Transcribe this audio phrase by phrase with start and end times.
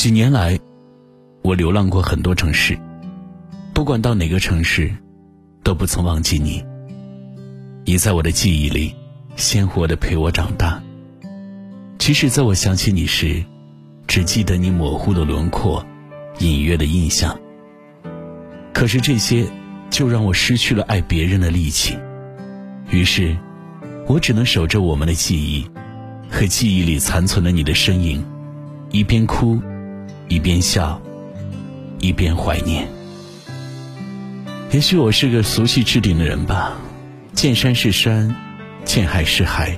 [0.00, 0.58] 几年来，
[1.42, 2.78] 我流浪过很多城市，
[3.74, 4.90] 不管到哪个城市，
[5.62, 6.64] 都不曾忘记你。
[7.84, 8.94] 你在我的记忆里，
[9.36, 10.82] 鲜活的陪我长大。
[11.98, 13.44] 即使在我想起你时，
[14.06, 15.84] 只记得你模糊的轮廓，
[16.38, 17.38] 隐约的印象。
[18.72, 19.46] 可是这些，
[19.90, 21.98] 就让我失去了爱别人的力气。
[22.88, 23.36] 于是，
[24.08, 25.70] 我只能守着我们的记忆，
[26.30, 28.24] 和记忆里残存的你的身影，
[28.90, 29.60] 一边哭。
[30.30, 31.02] 一边笑，
[31.98, 32.86] 一边怀念。
[34.70, 36.74] 也许我是个俗气至顶的人吧，
[37.32, 38.32] 见山是山，
[38.84, 39.76] 见海是海，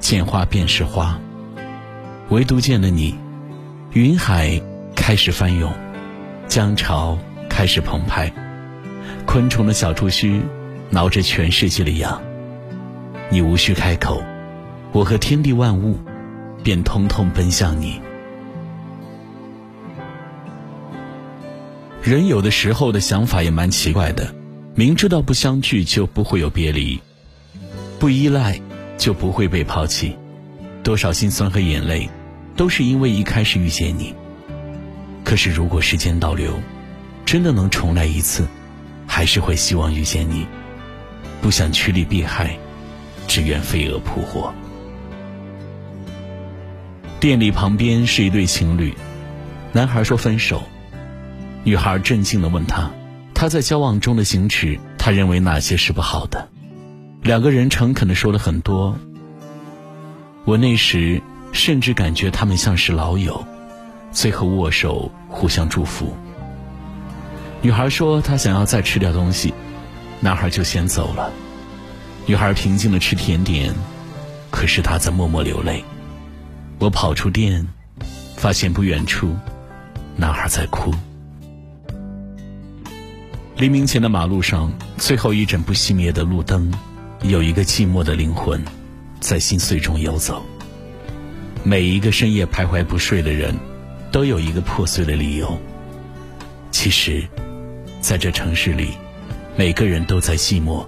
[0.00, 1.20] 见花便是花。
[2.30, 3.14] 唯独见了你，
[3.92, 4.58] 云海
[4.96, 5.70] 开始翻涌，
[6.48, 8.32] 江潮开始澎湃，
[9.26, 10.40] 昆虫的小触须
[10.88, 12.22] 挠着全世界的痒。
[13.28, 14.22] 你无需开口，
[14.92, 15.98] 我和天地万物
[16.64, 18.00] 便通通奔向你。
[22.08, 24.34] 人有的时候的想法也蛮奇怪的，
[24.74, 26.98] 明知道不相聚就不会有别离，
[27.98, 28.58] 不依赖
[28.96, 30.16] 就不会被抛弃，
[30.82, 32.08] 多少心酸和眼泪，
[32.56, 34.14] 都是因为一开始遇见你。
[35.22, 36.58] 可是如果时间倒流，
[37.26, 38.48] 真的能重来一次，
[39.06, 40.46] 还是会希望遇见你，
[41.42, 42.58] 不想趋利避害，
[43.26, 44.50] 只愿飞蛾扑火。
[47.20, 48.94] 店里旁边是一对情侣，
[49.74, 50.62] 男孩说分手。
[51.68, 52.90] 女孩震惊地问他
[53.36, 56.48] ：“他在交往中的行止，他认为哪些是不好的？”
[57.20, 58.98] 两个人诚恳地说了很多。
[60.46, 61.20] 我那时
[61.52, 63.44] 甚至感觉他们像是老友，
[64.10, 66.16] 最后握手互相祝福。
[67.60, 69.52] 女孩说她想要再吃点东西，
[70.20, 71.30] 男孩就先走了。
[72.24, 73.74] 女孩平静地吃甜点，
[74.50, 75.84] 可是她在默默流泪。
[76.78, 77.68] 我跑出店，
[78.36, 79.36] 发现不远处，
[80.16, 80.94] 男孩在哭。
[83.58, 86.72] 黎明前的马路上，最后一盏不熄灭的路灯，
[87.22, 88.62] 有一个寂寞的灵魂，
[89.18, 90.46] 在心碎中游走。
[91.64, 93.52] 每一个深夜徘徊不睡的人，
[94.12, 95.58] 都有一个破碎的理由。
[96.70, 97.26] 其实，
[98.00, 98.90] 在这城市里，
[99.56, 100.86] 每个人都在寂寞，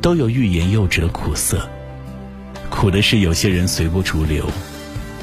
[0.00, 1.68] 都有欲言又止的苦涩。
[2.70, 4.48] 苦的是有些人随波逐流，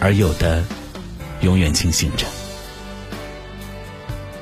[0.02, 0.62] 而有的，
[1.40, 2.28] 永远清醒着。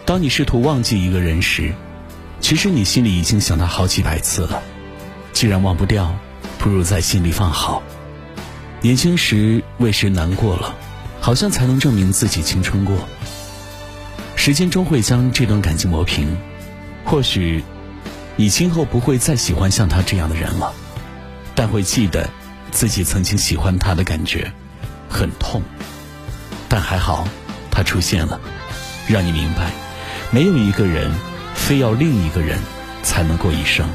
[0.03, 1.71] 当你试图忘记一个人时，
[2.43, 4.61] 其实你心里已经想他好几百次了，
[5.31, 6.13] 既然忘不掉，
[6.59, 7.81] 不如在心里放好。
[8.81, 10.75] 年轻时为谁难过了，
[11.21, 12.97] 好像才能证明自己青春过。
[14.35, 16.35] 时间终会将这段感情磨平，
[17.05, 17.63] 或许
[18.35, 20.73] 你今后不会再喜欢像他这样的人了，
[21.55, 22.29] 但会记得
[22.71, 24.51] 自己曾经喜欢他的感觉，
[25.09, 25.61] 很痛，
[26.67, 27.25] 但还好
[27.71, 28.37] 他出现了，
[29.07, 29.71] 让你明白，
[30.29, 31.09] 没有一个人。
[31.63, 32.59] 非要另一个人
[33.03, 33.87] 才能过一生。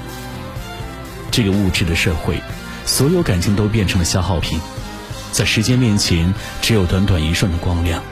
[1.30, 2.40] 这个物质的社会，
[2.86, 4.58] 所有感情都变成了消耗品，
[5.32, 8.02] 在时间面前，只有短短一瞬的光亮。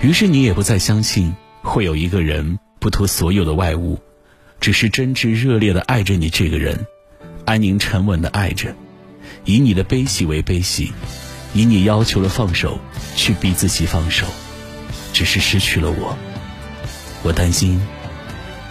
[0.00, 4.00] 于是你也不再相信会有一个人不图所有的外物，
[4.60, 6.86] 只是真挚热烈的爱着你这个人，
[7.44, 8.74] 安宁沉稳的爱着，
[9.44, 10.90] 以你的悲喜为悲喜，
[11.52, 12.80] 以你要求的放手
[13.14, 14.26] 去逼自己放手，
[15.12, 16.16] 只是失去了我，
[17.22, 17.78] 我担心。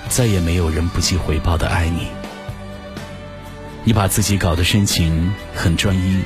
[0.10, 2.08] 再也没有人不计回报的爱你。
[3.86, 6.22] 你把自己搞得深情很专一，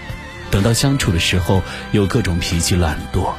[0.50, 3.34] 等到相处的时候又各种脾气懒惰。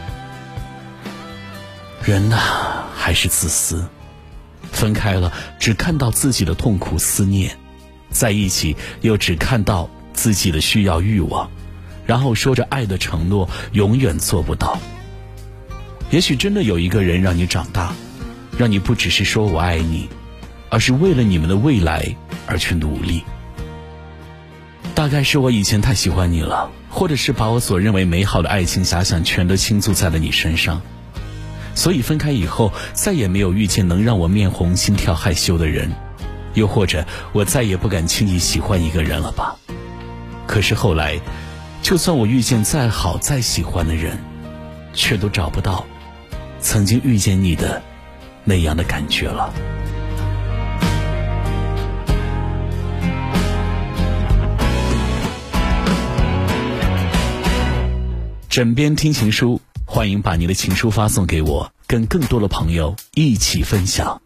[2.04, 2.36] 人呐，
[2.94, 3.84] 还是自私。
[4.70, 7.50] 分开了，只看到自己的痛苦思念；
[8.10, 11.50] 在一起，又只看到自己的需要欲望，
[12.06, 14.78] 然后说着爱的承诺，永远做不到。
[16.10, 17.94] 也许真的有一个人让你长大，
[18.58, 20.08] 让你不只是说我爱你。
[20.74, 22.16] 而是为了你们的未来
[22.48, 23.22] 而去努力。
[24.92, 30.82] 大概是我以前太喜欢你了，或者是把我所认为美好的爱情遐想全都倾注在了你身上，
[31.76, 35.92] 所以分开以后再也没有遇见能让我面红心跳害羞的人，
[36.54, 39.54] 又或者我再也不敢轻易喜欢一个人了吧？
[40.48, 41.20] 可是后来，
[41.82, 44.18] 就算我遇见再好再喜欢的人，
[44.92, 45.86] 却都找不到
[46.58, 47.80] 曾经遇见你的
[48.42, 49.54] 那样的感觉了。
[58.54, 64.22] 枕边听情书，欢迎把你的情书发送给我，跟更多的朋友一起分享。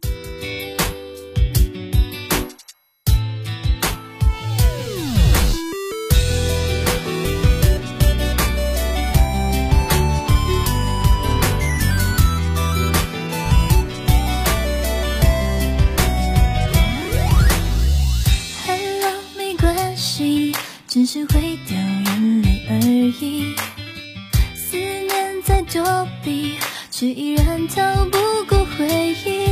[26.91, 28.19] 却依然逃不
[28.49, 29.49] 过回忆。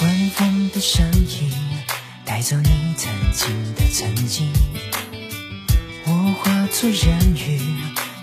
[0.00, 1.52] 晚风的声音
[2.24, 4.48] 带走你曾经的曾经，
[6.06, 7.60] 我化作人鱼，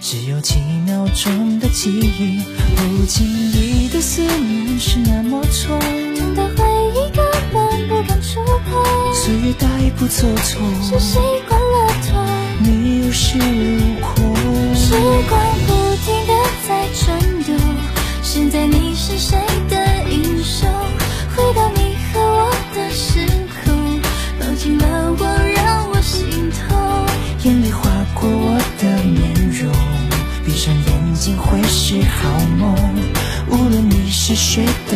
[0.02, 2.42] 只有几秒钟的记忆。
[2.76, 9.14] 不经意的思念是那么重，痛的回忆根本不敢触碰。
[9.14, 9.68] 岁月带
[9.98, 11.18] 不走痛，是习
[11.48, 12.26] 惯了痛，
[12.60, 14.36] 你有恃无恐。
[14.76, 14.94] 时
[15.30, 15.65] 光
[16.96, 17.52] 程度，
[18.24, 19.38] 现在你是谁
[19.70, 19.76] 的
[20.10, 20.70] 英雄？
[21.36, 23.20] 回到你和我的时
[23.66, 24.00] 空，
[24.40, 27.06] 抱紧了我，让我心痛。
[27.44, 29.70] 眼泪划过我的面容，
[30.46, 32.74] 闭上眼睛会是好梦。
[33.50, 34.95] 无论你是谁的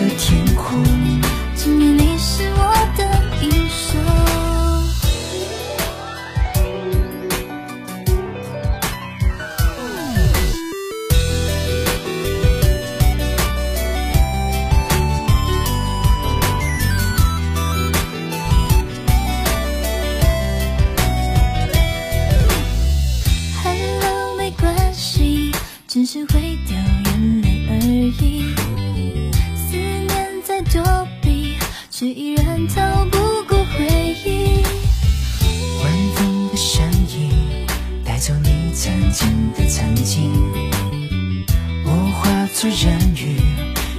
[42.59, 43.39] 化作人鱼，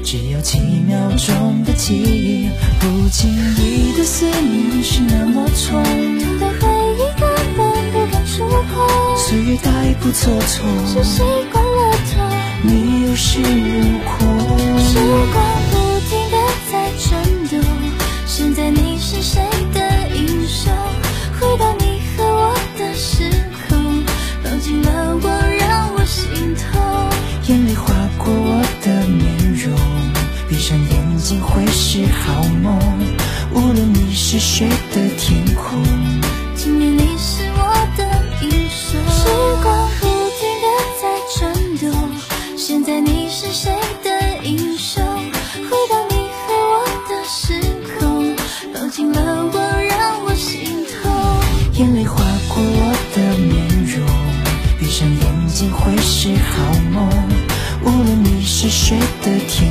[0.04, 2.50] 只有几秒钟的记忆。
[2.78, 7.26] 不经意的思念是那么重，痛的回忆根
[7.56, 9.16] 本不敢触碰。
[9.16, 12.20] 岁月带不走痛，是习惯了痛。
[12.62, 14.28] 你有恃无恐，
[14.78, 14.98] 时
[15.32, 15.42] 光
[34.40, 35.84] 谁的天空，
[36.56, 37.62] 今夜你是我
[37.94, 38.02] 的
[38.40, 38.98] 英雄。
[39.12, 39.28] 时
[39.62, 40.06] 光不
[40.40, 40.66] 停的
[40.98, 41.02] 在
[41.36, 41.38] 转
[41.78, 42.10] 动。
[42.56, 43.70] 现在你是谁
[44.02, 45.04] 的英雄？
[45.04, 46.74] 回到你和我
[47.06, 47.60] 的时
[47.98, 48.34] 空，
[48.72, 51.12] 抱紧了我，让我心痛。
[51.74, 54.08] 眼泪划过我的面容，
[54.78, 57.06] 闭上眼睛会是好梦。
[57.84, 59.70] 无论你是谁的天